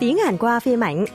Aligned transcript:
tiếng 0.00 0.18
Hàn 0.18 0.38
qua 0.38 0.60
phim 0.60 0.80
ảnh. 0.80 1.06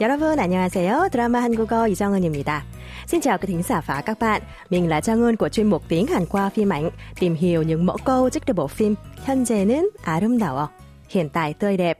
여러분 0.00 0.38
안녕하세요. 0.38 1.08
드라마 1.12 1.40
한국어 1.40 1.88
이정은입니다. 1.88 2.64
Xin 3.06 3.20
chào 3.20 3.38
quý 3.38 3.46
thính 3.46 3.62
giả 3.62 3.80
và 3.86 4.00
các 4.00 4.18
bạn. 4.18 4.42
Mình 4.70 4.88
là 4.88 5.00
Trang 5.00 5.22
Ơn 5.22 5.36
của 5.36 5.48
chuyên 5.48 5.66
mục 5.66 5.82
tiếng 5.88 6.06
Hàn 6.06 6.26
qua 6.26 6.48
phim 6.48 6.68
ảnh, 6.68 6.90
tìm 7.20 7.34
hiểu 7.34 7.62
những 7.62 7.86
mẫu 7.86 7.96
câu 8.04 8.30
trích 8.30 8.46
từ 8.46 8.54
bộ 8.54 8.66
phim 8.66 8.94
현재는 9.26 9.84
아름다워, 10.04 10.66
hiện 11.08 11.28
tại 11.28 11.54
tươi 11.54 11.76
đẹp. 11.76 11.98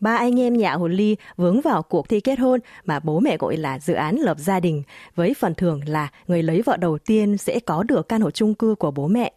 Ba 0.00 0.16
anh 0.16 0.40
em 0.40 0.56
nhà 0.56 0.74
Hồ 0.74 0.88
Ly 0.88 1.16
vướng 1.36 1.60
vào 1.60 1.82
cuộc 1.82 2.08
thi 2.08 2.20
kết 2.20 2.38
hôn 2.38 2.60
mà 2.84 3.00
bố 3.00 3.20
mẹ 3.20 3.36
gọi 3.36 3.56
là 3.56 3.78
dự 3.78 3.94
án 3.94 4.16
lập 4.16 4.38
gia 4.38 4.60
đình, 4.60 4.82
với 5.14 5.34
phần 5.38 5.54
thưởng 5.54 5.80
là 5.86 6.08
người 6.26 6.42
lấy 6.42 6.62
vợ 6.62 6.76
đầu 6.76 6.98
tiên 6.98 7.38
sẽ 7.38 7.58
có 7.66 7.82
được 7.82 8.08
căn 8.08 8.20
hộ 8.20 8.30
chung 8.30 8.54
cư 8.54 8.74
của 8.74 8.90
bố 8.90 9.08
mẹ. 9.08 9.32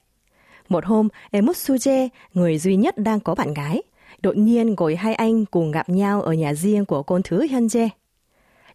Một 0.69 0.85
hôm, 0.85 1.07
Emut 1.31 1.55
Suje, 1.55 2.09
người 2.33 2.57
duy 2.57 2.75
nhất 2.75 2.97
đang 2.97 3.19
có 3.19 3.35
bạn 3.35 3.53
gái, 3.53 3.81
đột 4.21 4.37
nhiên 4.37 4.75
gọi 4.75 4.95
hai 4.95 5.15
anh 5.15 5.45
cùng 5.45 5.71
gặp 5.71 5.89
nhau 5.89 6.21
ở 6.21 6.33
nhà 6.33 6.53
riêng 6.53 6.85
của 6.85 7.03
con 7.03 7.21
thứ 7.23 7.47
Hyunjae. 7.47 7.89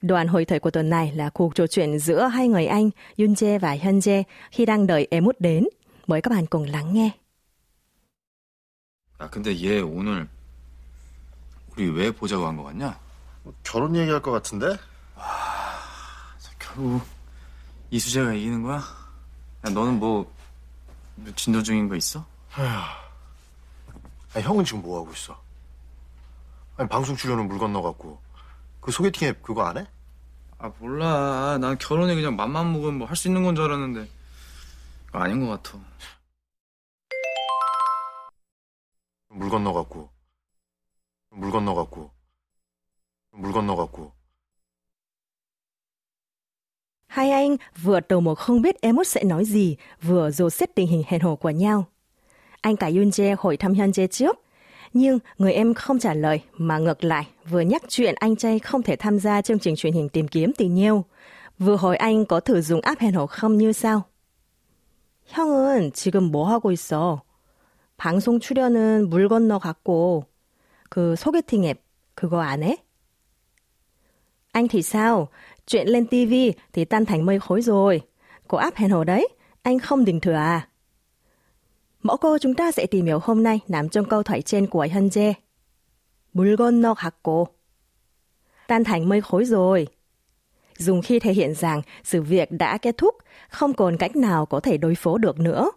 Đoạn 0.02 0.28
hội 0.28 0.44
thời 0.44 0.58
của 0.60 0.70
tuần 0.70 0.90
này 0.90 1.12
là 1.12 1.30
cuộc 1.30 1.54
trò 1.54 1.66
chuyện 1.66 1.98
giữa 1.98 2.26
hai 2.26 2.48
người 2.48 2.66
anh 2.66 2.90
Yunjae 3.16 3.58
và 3.58 3.74
Hyunjae 3.76 4.22
khi 4.50 4.66
đang 4.66 4.86
đợi 4.86 5.06
Emut 5.10 5.36
đến. 5.40 5.64
Mời 6.06 6.22
các 6.22 6.30
bạn 6.30 6.46
cùng 6.46 6.64
lắng 6.64 6.94
nghe. 6.94 7.10
야, 9.20 9.28
근데 9.30 9.54
얘 9.62 9.80
오늘 9.80 10.26
우리 11.76 11.88
왜 11.88 12.10
보자고 12.10 12.46
한 12.46 12.56
거 12.56 12.64
같냐? 12.64 12.94
결혼 13.62 13.94
얘기할 13.96 14.20
것 14.20 14.32
같은데? 14.32 14.76
결국 16.58 17.00
이수재가 17.90 18.34
이기는 18.34 18.62
거야? 18.62 18.82
야, 19.64 19.70
너는 19.70 20.00
뭐 20.00 20.26
진도 21.35 21.61
중인 21.63 21.87
거 21.89 21.95
있어? 21.95 22.25
아니, 24.33 24.43
형은 24.45 24.63
지금 24.65 24.81
뭐 24.81 24.99
하고 24.99 25.11
있어? 25.13 25.39
아니 26.77 26.87
방송 26.87 27.15
출연은 27.15 27.47
물 27.47 27.57
건너갔고 27.59 28.21
그 28.79 28.91
소개팅 28.91 29.27
앱 29.27 29.41
그거 29.43 29.63
안 29.63 29.77
해? 29.77 29.85
아 30.57 30.71
몰라. 30.79 31.57
난 31.59 31.77
결혼에 31.77 32.15
그냥 32.15 32.35
맘만 32.35 32.71
먹으면 32.73 32.97
뭐 32.99 33.07
할 33.07 33.15
수 33.15 33.27
있는 33.27 33.43
건 33.43 33.55
줄 33.55 33.65
알았는데 33.65 34.09
아닌 35.11 35.45
것 35.45 35.61
같아. 35.61 35.79
물 39.29 39.49
건너갔고 39.49 40.09
물 41.31 41.51
건너갔고 41.51 42.11
물 43.31 43.51
건너갔고 43.51 44.13
Hai 47.08 47.30
anh 47.30 47.56
vừa 47.82 48.00
đầu 48.08 48.20
một 48.20 48.34
không 48.34 48.62
biết 48.62 48.80
Emut 48.80 49.06
sẽ 49.06 49.24
nói 49.24 49.44
gì, 49.44 49.76
vừa 50.02 50.30
dồ 50.30 50.50
xét 50.50 50.74
tình 50.74 50.86
hình 50.86 51.02
hẹn 51.06 51.20
hò 51.20 51.34
của 51.34 51.50
nhau. 51.50 51.84
Anh 52.60 52.76
cả 52.76 52.90
Yunjae 52.90 53.36
hỏi 53.38 53.56
thăm 53.56 53.72
Hyunjae 53.72 54.06
trước, 54.06 54.40
nhưng 54.92 55.18
người 55.38 55.52
em 55.52 55.74
không 55.74 55.98
trả 55.98 56.14
lời 56.14 56.40
mà 56.52 56.78
ngược 56.78 57.04
lại 57.04 57.26
vừa 57.48 57.60
nhắc 57.60 57.82
chuyện 57.88 58.14
anh 58.18 58.36
trai 58.36 58.58
không 58.58 58.82
thể 58.82 58.96
tham 58.96 59.18
gia 59.18 59.42
chương 59.42 59.58
trình 59.58 59.76
truyền 59.76 59.92
hình 59.92 60.08
tìm 60.08 60.28
kiếm 60.28 60.52
tình 60.56 60.78
yêu, 60.78 61.04
vừa 61.58 61.76
hỏi 61.76 61.96
anh 61.96 62.26
có 62.26 62.40
thử 62.40 62.60
dùng 62.60 62.80
app 62.80 63.00
hẹn 63.00 63.12
hò 63.12 63.26
không 63.26 63.58
như 63.58 63.72
sau. 63.72 64.02
형은 65.26 65.92
지금 65.92 66.30
뭐 66.30 66.44
하고 66.44 66.72
있어? 66.72 67.22
방송 67.96 68.40
출연은 68.40 69.08
물 69.08 69.28
건너 69.28 69.58
갔고 69.58 70.24
그 70.90 71.14
소개팅 71.16 71.64
앱 71.64 71.78
그거 72.14 72.40
안 72.40 72.62
해? 72.62 72.76
Anh 74.52 74.68
thì 74.68 74.82
sao? 74.82 75.28
Chuyện 75.68 75.88
lên 75.88 76.06
TV 76.06 76.34
thì 76.72 76.84
tan 76.84 77.04
thành 77.04 77.26
mây 77.26 77.40
khói 77.40 77.62
rồi. 77.62 78.02
Có 78.48 78.58
app 78.58 78.76
hẹn 78.76 78.90
hò 78.90 79.04
đấy, 79.04 79.28
anh 79.62 79.78
không 79.78 80.04
định 80.04 80.20
thừa 80.20 80.32
à? 80.32 80.68
Mẫu 82.02 82.16
câu 82.16 82.38
chúng 82.38 82.54
ta 82.54 82.72
sẽ 82.72 82.86
tìm 82.86 83.06
hiểu 83.06 83.18
hôm 83.22 83.42
nay 83.42 83.60
nằm 83.68 83.88
trong 83.88 84.04
câu 84.04 84.22
thoại 84.22 84.42
trên 84.42 84.66
của 84.66 84.86
현재. 84.92 85.34
물 86.34 86.56
건너 86.56 86.94
갔고. 86.94 87.48
Tan 88.66 88.84
thành 88.84 89.08
mây 89.08 89.20
khói 89.20 89.44
rồi. 89.44 89.86
Dùng 90.78 91.02
khi 91.02 91.18
thể 91.18 91.32
hiện 91.32 91.54
rằng 91.54 91.82
sự 92.04 92.22
việc 92.22 92.48
đã 92.50 92.78
kết 92.78 92.98
thúc, 92.98 93.14
không 93.48 93.74
còn 93.74 93.96
cách 93.96 94.16
nào 94.16 94.46
có 94.46 94.60
thể 94.60 94.76
đối 94.76 94.94
phó 94.94 95.18
được 95.18 95.40
nữa. 95.40 95.70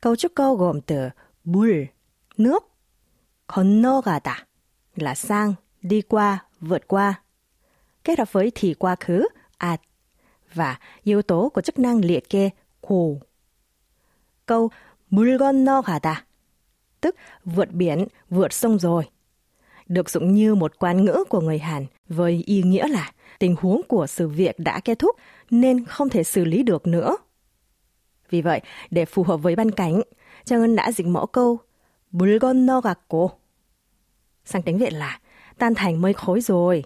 Câu 0.00 0.16
trúc 0.16 0.32
câu 0.34 0.56
gồm 0.56 0.80
từ 0.80 1.08
물, 1.44 1.86
nước, 2.36 2.64
건너가다 3.46 4.46
là 4.94 5.14
sang, 5.14 5.54
đi 5.82 6.02
qua, 6.02 6.44
vượt 6.60 6.88
qua. 6.88 7.22
Kết 8.04 8.18
hợp 8.18 8.32
với 8.32 8.52
thì 8.54 8.74
quá 8.74 8.96
khứ, 9.00 9.26
at 9.58 9.80
và 10.54 10.78
yếu 11.02 11.22
tố 11.22 11.48
của 11.48 11.60
chức 11.60 11.78
năng 11.78 12.04
liệt 12.04 12.30
kê 12.30 12.50
고. 12.80 13.20
Câu 14.46 14.70
물 15.10 15.38
건너가다 15.38 16.14
tức 17.00 17.16
vượt 17.44 17.72
biển, 17.72 18.06
vượt 18.30 18.52
sông 18.52 18.78
rồi. 18.78 19.04
Được 19.86 20.10
dụng 20.10 20.34
như 20.34 20.54
một 20.54 20.78
quan 20.78 21.04
ngữ 21.04 21.24
của 21.28 21.40
người 21.40 21.58
Hàn 21.58 21.86
với 22.08 22.42
ý 22.46 22.62
nghĩa 22.62 22.88
là 22.88 23.12
tình 23.38 23.56
huống 23.58 23.80
của 23.88 24.06
sự 24.06 24.28
việc 24.28 24.58
đã 24.58 24.80
kết 24.80 24.98
thúc 24.98 25.16
nên 25.50 25.84
không 25.84 26.08
thể 26.08 26.24
xử 26.24 26.44
lý 26.44 26.62
được 26.62 26.86
nữa. 26.86 27.16
Vì 28.30 28.42
vậy, 28.42 28.60
để 28.90 29.04
phù 29.04 29.22
hợp 29.22 29.36
với 29.36 29.56
văn 29.56 29.70
cảnh, 29.70 30.02
Trang 30.44 30.60
Ân 30.60 30.76
đã 30.76 30.92
dịch 30.92 31.06
mẫu 31.06 31.26
câu 31.26 31.58
물 32.12 32.38
건너갔고 32.38 33.30
sang 34.44 34.62
tiếng 34.62 34.78
Việt 34.78 34.92
là 34.92 35.20
tan 35.58 35.74
thành 35.74 36.00
mây 36.00 36.12
khói 36.12 36.40
rồi. 36.40 36.84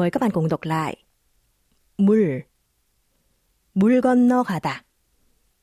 Mời 0.00 0.10
các 0.10 0.20
bạn 0.20 0.30
cùng 0.30 0.48
đọc 0.48 0.60
lại. 0.62 0.96
물, 1.98 2.44
물 3.74 4.00
건너가다, 4.00 4.84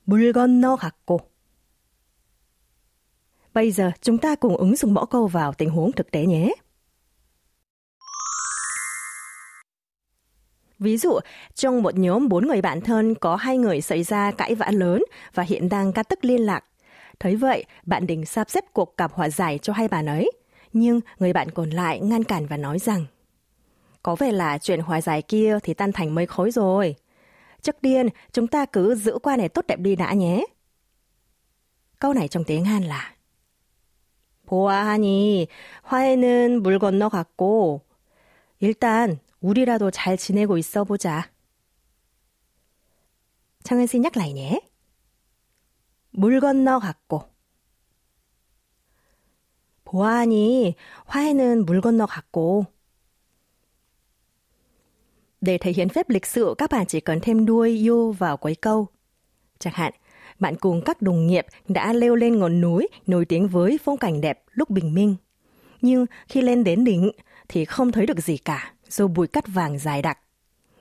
물 0.04 0.32
건너갔고. 0.32 1.30
Bây 3.54 3.70
giờ 3.70 3.92
chúng 4.00 4.18
ta 4.18 4.34
cùng 4.34 4.56
ứng 4.56 4.76
dụng 4.76 4.94
mẫu 4.94 5.06
câu 5.06 5.26
vào 5.26 5.52
tình 5.52 5.70
huống 5.70 5.92
thực 5.92 6.10
tế 6.10 6.26
nhé. 6.26 6.52
Ví 10.78 10.96
dụ, 10.96 11.18
trong 11.54 11.82
một 11.82 11.94
nhóm 11.94 12.28
bốn 12.28 12.46
người 12.46 12.62
bạn 12.62 12.80
thân 12.80 13.14
có 13.14 13.36
hai 13.36 13.58
người 13.58 13.80
xảy 13.80 14.02
ra 14.02 14.30
cãi 14.30 14.54
vã 14.54 14.70
lớn 14.70 15.02
và 15.34 15.42
hiện 15.42 15.68
đang 15.68 15.92
cắt 15.92 16.08
tức 16.08 16.24
liên 16.24 16.40
lạc. 16.40 16.64
Thấy 17.20 17.36
vậy, 17.36 17.64
bạn 17.82 18.06
định 18.06 18.26
sắp 18.26 18.50
xếp 18.50 18.64
cuộc 18.72 18.96
gặp 18.96 19.12
hòa 19.12 19.28
giải 19.28 19.58
cho 19.58 19.72
hai 19.72 19.88
bạn 19.88 20.06
ấy. 20.06 20.30
Nhưng 20.72 21.00
người 21.18 21.32
bạn 21.32 21.50
còn 21.50 21.70
lại 21.70 22.00
ngăn 22.00 22.24
cản 22.24 22.46
và 22.46 22.56
nói 22.56 22.78
rằng 22.78 23.06
Có 24.02 24.16
vẻ 24.16 24.32
là 24.32 24.58
chuyện 24.58 24.80
hòa 24.80 25.00
giải 25.00 25.22
kia 25.22 25.58
thì 25.62 25.74
tan 25.74 25.92
thành 25.92 26.14
mây 26.14 26.26
khói 26.26 26.50
rồi. 26.50 26.96
Trước 27.62 27.76
tiên, 27.80 28.08
chúng 28.32 28.46
ta 28.46 28.66
cứ 28.66 28.94
giữ 28.94 29.18
quan 29.22 29.40
hệ 29.40 29.48
tốt 29.48 29.64
đẹp 29.68 29.80
đi 29.80 29.96
đã 29.96 30.12
nhé. 30.12 30.44
Câu 32.00 32.12
này 32.12 32.28
trong 32.28 32.44
tiếng 32.44 32.64
Hàn 32.64 32.82
là 32.82 33.14
보아하니 34.46 35.48
화해는 35.82 36.62
물 36.62 36.78
건너갔고 36.78 37.80
일단 38.60 39.18
우리라도 39.40 39.90
잘 39.90 40.16
지내고 40.16 40.58
있어 40.58 40.84
보자. 40.84 41.30
창은 43.62 43.86
xin 43.86 44.02
nhắc 44.02 44.16
lại 44.16 44.32
nhé. 44.32 44.60
물 46.10 46.40
건너갔고 46.40 47.28
보아하니 49.84 50.76
화해는 51.06 51.64
물 51.64 51.80
건너갔고 51.80 52.66
Để 55.40 55.58
thể 55.58 55.72
hiện 55.72 55.88
phép 55.88 56.10
lịch 56.10 56.26
sự, 56.26 56.54
các 56.58 56.70
bạn 56.70 56.86
chỉ 56.86 57.00
cần 57.00 57.20
thêm 57.20 57.46
đuôi 57.46 57.86
you 57.88 58.12
vào 58.12 58.36
cuối 58.36 58.54
câu. 58.54 58.86
Chẳng 59.58 59.72
hạn, 59.76 59.92
bạn 60.40 60.56
cùng 60.56 60.82
các 60.84 61.02
đồng 61.02 61.26
nghiệp 61.26 61.46
đã 61.68 61.92
leo 61.92 62.14
lên 62.14 62.38
ngọn 62.38 62.60
núi 62.60 62.88
nổi 63.06 63.24
tiếng 63.24 63.48
với 63.48 63.78
phong 63.84 63.96
cảnh 63.96 64.20
đẹp 64.20 64.44
lúc 64.50 64.70
bình 64.70 64.94
minh. 64.94 65.16
Nhưng 65.80 66.06
khi 66.28 66.40
lên 66.40 66.64
đến 66.64 66.84
đỉnh 66.84 67.10
thì 67.48 67.64
không 67.64 67.92
thấy 67.92 68.06
được 68.06 68.18
gì 68.18 68.36
cả 68.36 68.72
do 68.88 69.06
bụi 69.06 69.26
cát 69.26 69.48
vàng 69.48 69.78
dài 69.78 70.02
đặc. 70.02 70.18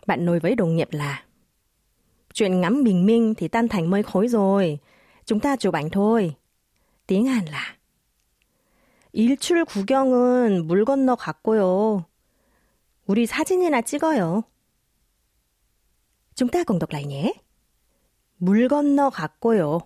Bạn 0.07 0.25
nói 0.25 0.39
với 0.39 0.55
đồng 0.55 0.75
nghiệp 0.75 0.87
là 0.91 1.23
Chuyện 2.33 2.61
ngắm 2.61 2.83
bình 2.83 3.05
minh 3.05 3.33
thì 3.37 3.47
tan 3.47 3.67
thành 3.67 3.89
mây 3.89 4.03
khói 4.03 4.27
rồi. 4.27 4.79
Chúng 5.25 5.39
ta 5.39 5.55
chụp 5.55 5.73
ảnh 5.73 5.89
thôi. 5.89 6.35
Tiếng 7.07 7.25
Hàn 7.25 7.45
là 7.45 7.77
일출 9.13 9.63
구경은 9.63 10.65
물 10.65 10.85
건너 10.85 11.15
갔고요. 11.15 12.03
우리 13.08 13.24
사진이나 13.24 13.80
찍어요. 13.80 14.44
Đọc 16.36 16.90
lại 16.92 17.06
nhé. 17.06 17.32
물 18.36 18.68
건너 18.68 19.08
갔고요. 19.08 19.80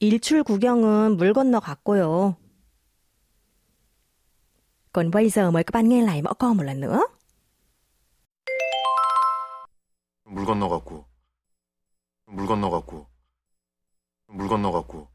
일출 0.00 0.42
구경은 0.42 1.16
물 1.16 1.32
건너 1.32 1.60
갔고요. 1.60 2.36
Còn 4.92 5.10
bây 5.10 5.30
giờ 5.30 5.50
mời 5.50 5.64
các 5.64 5.72
bạn 5.72 5.88
nghe 5.88 6.02
lại 6.02 6.22
mẫu 6.22 6.34
câu 6.34 6.52
một 6.54 6.62
lần 6.62 6.80
nữa. 6.80 7.00
물 10.24 10.44
건너갔고 10.44 11.04
물 12.26 12.46
건너갔고 12.46 13.06
물 14.26 14.48
건너갔고 14.48 15.13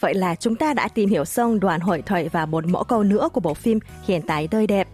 Vậy 0.00 0.14
là 0.14 0.34
chúng 0.34 0.56
ta 0.56 0.74
đã 0.74 0.88
tìm 0.88 1.10
hiểu 1.10 1.24
xong 1.24 1.60
đoạn 1.60 1.80
hội 1.80 2.02
thoại 2.02 2.28
và 2.28 2.46
một 2.46 2.66
mẫu 2.66 2.84
câu 2.84 3.02
nữa 3.02 3.28
của 3.32 3.40
bộ 3.40 3.54
phim 3.54 3.78
Hiện 4.04 4.22
tại 4.26 4.48
tươi 4.48 4.66
đẹp. 4.66 4.88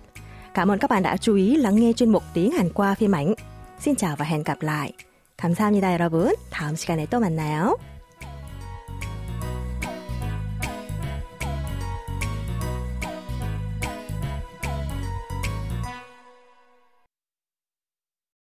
Cảm 0.54 0.70
ơn 0.70 0.78
các 0.78 0.90
bạn 0.90 1.02
đã 1.02 1.16
chú 1.16 1.34
ý 1.36 1.56
lắng 1.56 1.76
nghe 1.76 1.92
chuyên 1.92 2.12
mục 2.12 2.22
tiếng 2.34 2.50
Hàn 2.50 2.72
qua 2.72 2.94
phim 2.94 3.14
ảnh. 3.14 3.34
Xin 3.80 3.94
chào 3.96 4.16
và 4.16 4.24
hẹn 4.24 4.42
gặp 4.42 4.62
lại. 4.62 4.92
감사합니다, 5.42 5.92
여러분. 5.92 6.32
다음 6.50 6.76
시간에 6.76 7.06
또 7.06 7.18
만나요. 7.18 7.76